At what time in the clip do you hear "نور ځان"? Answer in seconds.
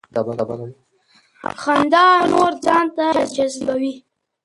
2.31-2.85